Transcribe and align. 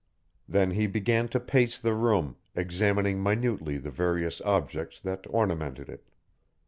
Then 0.49 0.71
he 0.71 0.87
began 0.87 1.27
to 1.27 1.39
pace 1.39 1.77
the 1.77 1.93
room, 1.93 2.35
examining 2.55 3.21
minutely 3.21 3.77
the 3.77 3.91
various 3.91 4.41
objects 4.41 4.99
that 5.01 5.27
ornamented 5.29 5.89
it. 5.89 6.07